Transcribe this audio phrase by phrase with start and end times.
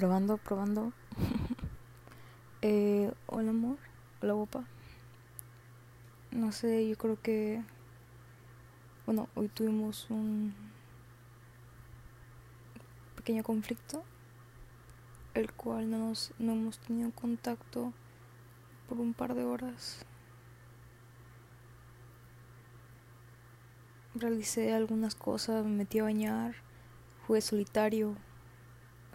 [0.00, 0.94] Probando, probando.
[2.62, 3.76] eh, hola amor,
[4.22, 4.64] hola guapa.
[6.30, 7.62] No sé, yo creo que...
[9.04, 10.54] Bueno, hoy tuvimos un
[13.14, 14.02] pequeño conflicto,
[15.34, 17.92] el cual no, nos, no hemos tenido contacto
[18.88, 20.06] por un par de horas.
[24.14, 26.54] Realicé algunas cosas, me metí a bañar,
[27.26, 28.16] jugué solitario,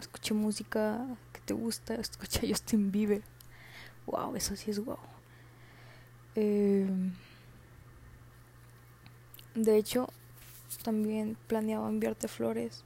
[0.00, 3.22] escuché música que te gusta, escuché Justin Bieber.
[4.06, 4.98] Wow, eso sí es wow.
[6.34, 6.86] Eh,
[9.54, 10.08] de hecho,
[10.84, 12.84] también planeaba enviarte flores,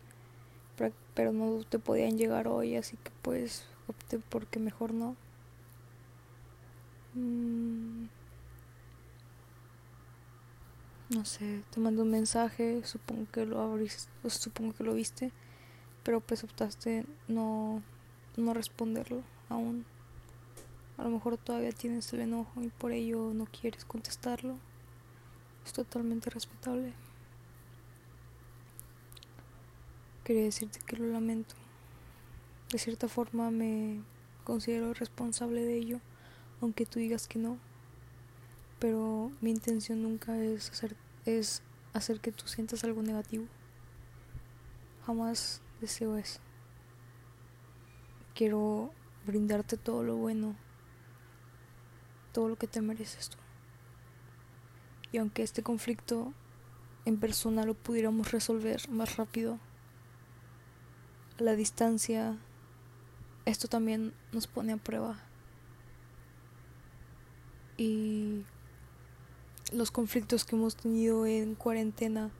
[1.15, 5.17] pero no te podían llegar hoy, así que pues opté porque mejor no.
[7.17, 8.07] Mm,
[11.11, 15.33] no sé, te mando un mensaje, supongo que lo abriste, supongo que lo viste
[16.03, 17.83] pero pues optaste no,
[18.37, 19.85] no responderlo aún.
[20.99, 24.59] A lo mejor todavía tienes el enojo y por ello no quieres contestarlo.
[25.65, 26.93] Es totalmente respetable.
[30.25, 31.55] Quería decirte que lo lamento.
[32.71, 34.03] De cierta forma me
[34.45, 36.01] considero responsable de ello,
[36.61, 37.59] aunque tú digas que no.
[38.79, 43.47] Pero mi intención nunca es hacer, es hacer que tú sientas algo negativo.
[45.07, 46.41] Jamás deseo eso.
[48.35, 48.93] Quiero
[49.27, 50.57] brindarte todo lo bueno,
[52.33, 53.39] todo lo que te mereces tú.
[55.13, 56.33] Y aunque este conflicto
[57.05, 59.59] en persona lo pudiéramos resolver más rápido,
[61.39, 62.37] a la distancia,
[63.45, 65.19] esto también nos pone a prueba.
[67.77, 68.45] Y
[69.73, 72.31] los conflictos que hemos tenido en cuarentena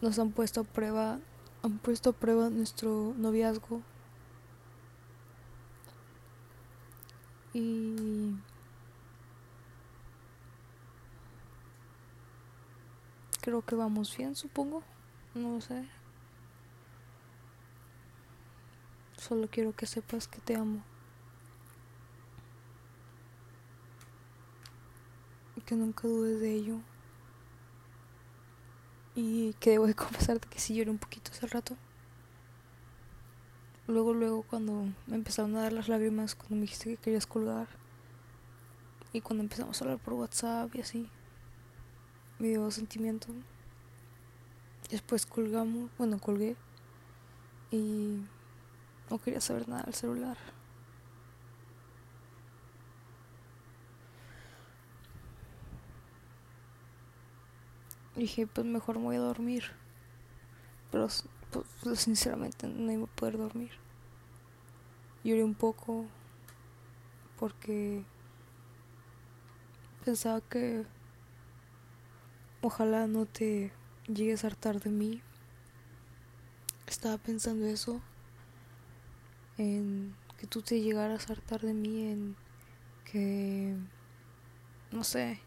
[0.00, 1.20] nos han puesto a prueba
[1.64, 3.80] han puesto a prueba nuestro noviazgo
[7.54, 8.34] y
[13.40, 14.82] creo que vamos bien, supongo.
[15.34, 15.88] No sé.
[19.16, 20.82] Solo quiero que sepas que te amo.
[25.56, 26.80] Y que nunca dudes de ello.
[29.14, 31.76] Y que debo de confesarte que sí lloré un poquito hace rato.
[33.86, 37.68] Luego, luego, cuando me empezaron a dar las lágrimas, cuando me dijiste que querías colgar.
[39.12, 41.10] Y cuando empezamos a hablar por WhatsApp y así.
[42.38, 43.28] Me dio sentimiento.
[44.90, 46.56] Después colgamos, bueno, colgué.
[47.70, 48.20] Y
[49.10, 50.36] no quería saber nada del celular.
[58.16, 59.64] Dije, pues mejor me voy a dormir.
[60.90, 61.08] Pero
[61.50, 63.70] pues, sinceramente no iba a poder dormir.
[65.24, 66.06] Lloré un poco
[67.38, 68.04] porque
[70.04, 70.84] pensaba que
[72.60, 73.72] ojalá no te
[74.06, 75.22] llegues a hartar de mí.
[76.86, 78.00] Estaba pensando eso,
[79.56, 82.36] en que tú te llegaras a hartar de mí, en
[83.10, 83.74] que,
[84.90, 85.40] no sé,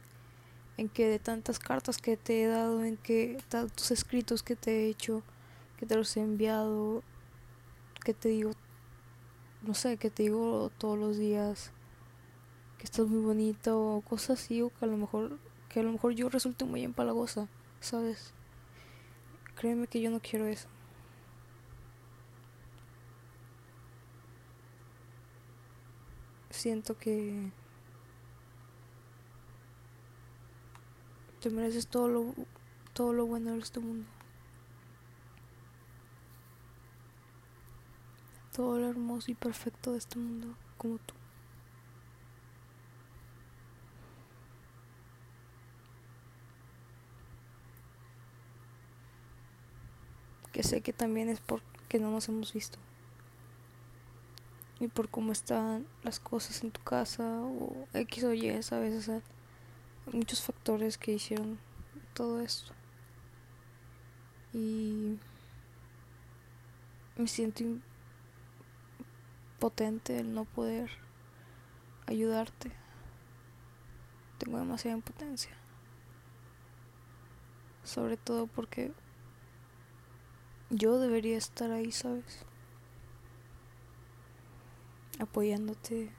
[0.77, 4.71] en que de tantas cartas que te he dado, en que tantos escritos que te
[4.71, 5.23] he hecho,
[5.77, 7.03] que te los he enviado,
[8.03, 8.51] que te digo,
[9.63, 11.71] no sé, que te digo todos los días
[12.77, 15.91] que estás muy bonito o cosas así o que a lo mejor que a lo
[15.91, 17.47] mejor yo resulte muy empalagosa,
[17.79, 18.33] ¿sabes?
[19.55, 20.67] Créeme que yo no quiero eso.
[26.49, 27.51] Siento que
[31.41, 32.33] Te mereces todo lo,
[32.93, 34.07] todo lo bueno de este mundo.
[38.55, 41.13] Todo lo hermoso y perfecto de este mundo como tú.
[50.51, 52.79] Que sé que también es porque no nos hemos visto.
[54.79, 59.07] Y por cómo están las cosas en tu casa o X o Y, ¿sabes?
[59.07, 59.36] O
[60.13, 61.59] muchos factores que hicieron
[62.13, 62.73] todo esto.
[64.53, 65.19] Y
[67.17, 67.63] me siento
[69.57, 70.89] impotente el no poder
[72.05, 72.71] ayudarte.
[74.37, 75.57] Tengo demasiada impotencia.
[77.83, 78.91] Sobre todo porque
[80.69, 82.45] yo debería estar ahí, ¿sabes?
[85.19, 86.11] Apoyándote,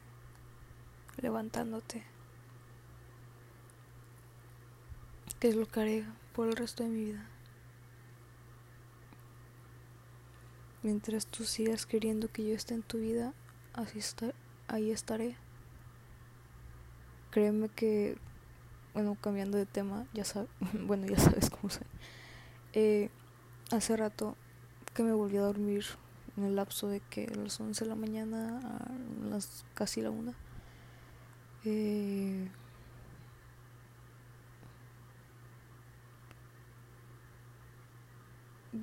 [1.19, 2.18] levantándote.
[5.41, 6.05] Que es lo que haré
[6.35, 7.27] por el resto de mi vida.
[10.83, 13.35] Mientras tú sigas queriendo que yo esté en tu vida,
[13.75, 14.33] así está,
[14.69, 15.37] ahí estaré.
[17.31, 18.17] Créeme que,
[18.95, 21.87] bueno, cambiando de tema, ya sabes, bueno, ya sabes cómo soy.
[22.73, 23.11] Eh,
[23.71, 24.37] hace rato
[24.95, 25.85] que me volví a dormir
[26.37, 30.11] en el lapso de que a las 11 de la mañana a las casi la
[30.11, 30.35] una.
[31.65, 32.49] Eh,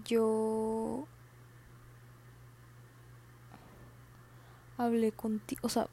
[0.03, 1.07] yo
[4.77, 5.88] hablé contigo, o sea,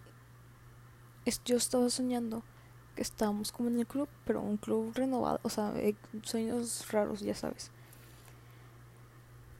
[1.25, 2.43] es, yo estaba soñando
[2.95, 7.21] que estábamos como en el club, pero un club renovado, o sea, eh, sueños raros,
[7.21, 7.71] ya sabes.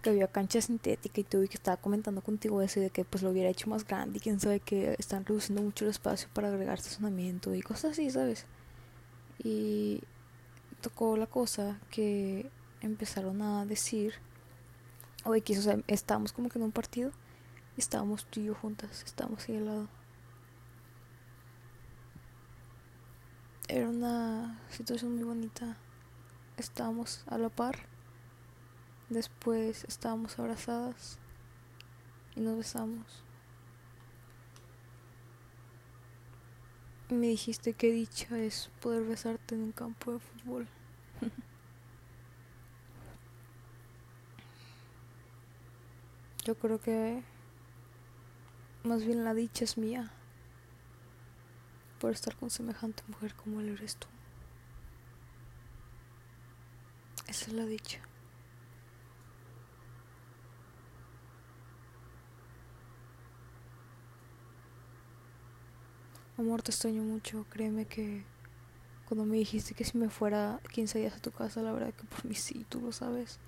[0.03, 3.23] Que había cancha sintética y todo, y que estaba comentando contigo eso de que pues
[3.23, 6.49] lo hubiera hecho más grande y quién sabe que están reduciendo mucho el espacio para
[6.49, 8.47] agregar estacionamiento y cosas así, ¿sabes?
[9.39, 10.03] Y
[10.81, 12.51] tocó la cosa que
[12.81, 14.15] empezaron a decir,
[15.25, 17.13] o X, o sea, estábamos como que en un partido
[17.77, 19.89] estábamos tú y yo juntas, estábamos ahí al lado.
[23.69, 25.77] Era una situación muy bonita.
[26.59, 27.87] Estábamos a la par.
[29.09, 31.19] Después estábamos abrazadas
[32.37, 33.25] y nos besamos.
[37.09, 40.69] Me dijiste que dicha es poder besarte en un campo de fútbol.
[46.45, 47.23] Yo creo que
[48.83, 50.11] más bien la dicha es mía
[52.01, 54.09] por estar con semejante mujer como él eres tú.
[57.29, 58.01] Esa es la dicha.
[66.37, 67.47] Amor, te extraño mucho.
[67.51, 68.25] Créeme que
[69.07, 72.03] cuando me dijiste que si me fuera 15 días a tu casa, la verdad que
[72.03, 73.39] por mí sí, tú lo sabes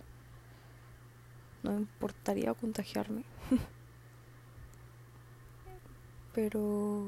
[1.64, 3.25] no me importaría contagiarme.
[6.34, 7.06] Pero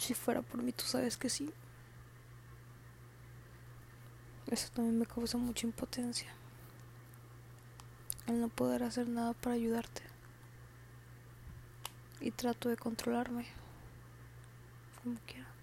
[0.00, 1.52] si fuera por mí, tú sabes que sí.
[4.46, 6.32] Eso también me causa mucha impotencia.
[8.26, 10.02] El no poder hacer nada para ayudarte.
[12.20, 13.46] Y trato de controlarme.
[15.02, 15.57] Como quiera.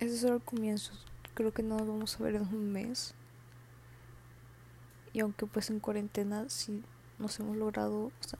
[0.00, 0.92] Ese es solo el comienzo.
[1.34, 3.14] Creo que no nos vamos a ver en un mes.
[5.12, 6.82] Y aunque pues en cuarentena sí
[7.18, 8.38] nos hemos logrado, o sea,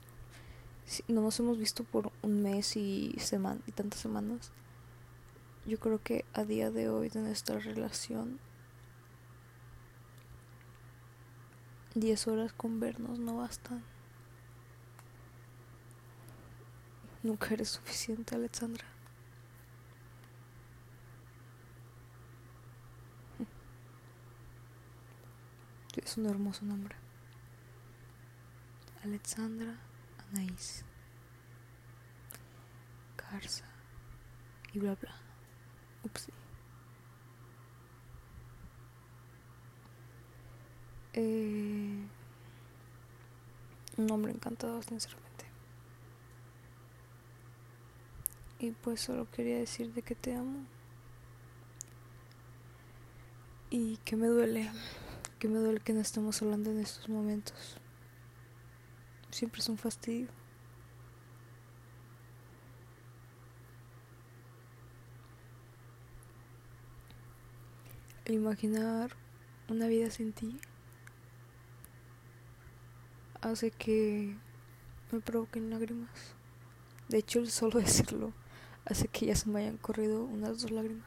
[1.08, 3.16] no nos hemos visto por un mes y,
[3.66, 4.52] y tantas semanas,
[5.66, 8.38] yo creo que a día de hoy de nuestra relación,
[11.94, 13.82] 10 horas con vernos no bastan.
[17.22, 18.84] Nunca eres suficiente, Alexandra.
[26.08, 26.96] Es un hermoso nombre.
[29.04, 29.76] Alexandra
[30.16, 30.82] Anaís.
[33.18, 33.66] Garza.
[34.72, 35.14] Y bla bla.
[36.04, 36.28] Ups.
[41.12, 42.06] Eh,
[43.98, 45.44] un nombre encantador, sinceramente.
[48.60, 50.64] Y pues solo quería decirte que te amo.
[53.68, 54.70] Y que me duele
[55.38, 57.78] que me duele que no estemos hablando en estos momentos.
[59.30, 60.28] Siempre es un fastidio.
[68.26, 69.12] Imaginar
[69.68, 70.60] una vida sin ti
[73.40, 74.36] hace que
[75.12, 76.10] me provoquen lágrimas.
[77.08, 78.32] De hecho, el solo decirlo
[78.84, 81.06] hace que ya se me hayan corrido unas dos lágrimas.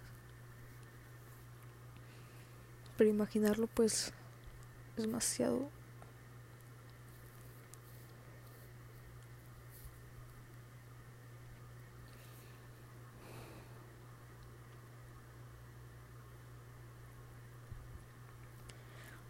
[2.97, 4.13] Pero imaginarlo pues
[5.01, 5.69] demasiado.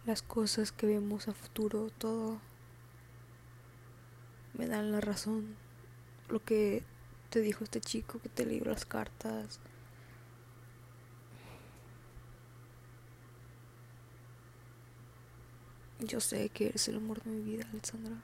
[0.04, 2.40] Las cosas que vemos a futuro, todo
[4.54, 5.56] me dan la razón.
[6.28, 6.82] Lo que
[7.30, 9.60] te dijo este chico que te leyó las cartas
[16.02, 18.16] Yo sé que eres el amor de mi vida, Alexandra.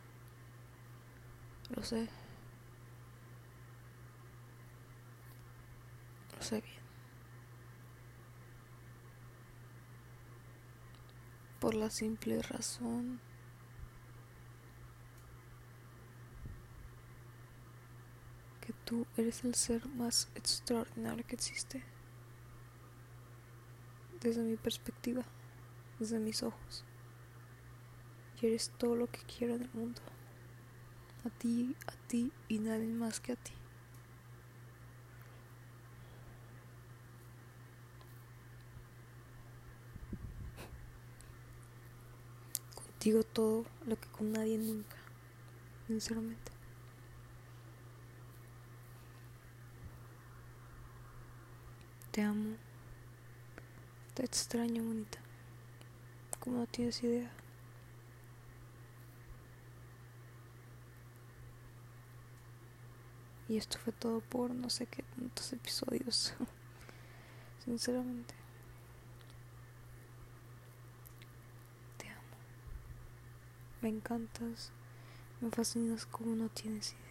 [1.75, 2.09] Lo sé.
[6.37, 6.79] Lo sé bien.
[11.61, 13.21] Por la simple razón
[18.89, 21.85] Tú eres el ser más extraordinario que existe.
[24.23, 25.27] Desde mi perspectiva,
[25.99, 26.87] desde mis ojos.
[28.41, 30.01] Y eres todo lo que quiero en el mundo.
[31.25, 33.53] A ti, a ti y nadie más que a ti.
[42.75, 44.97] Contigo todo lo que con nadie nunca.
[45.89, 46.53] Sinceramente.
[52.13, 52.57] Te amo.
[54.15, 55.19] Te extraño, bonita.
[56.41, 57.31] Como no tienes idea.
[63.49, 66.35] Y esto fue todo por no sé qué tantos episodios.
[67.65, 68.35] Sinceramente.
[71.97, 72.37] Te amo.
[73.81, 74.71] Me encantas.
[75.41, 77.08] Me fascinas como no tienes idea.